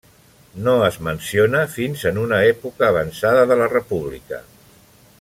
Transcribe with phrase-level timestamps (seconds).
[0.67, 4.43] No es menciona fins en una època avançada de la república.